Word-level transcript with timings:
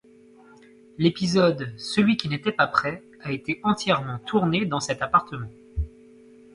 L'épisode 0.97 1.75
'Celui 1.77 2.17
qui 2.17 2.27
n'était 2.27 2.51
pas 2.51 2.65
prêt' 2.65 3.03
a 3.21 3.31
été 3.31 3.59
entièrement 3.61 4.17
tourné 4.17 4.65
dans 4.65 4.79
cet 4.79 5.03
appartement. 5.03 5.51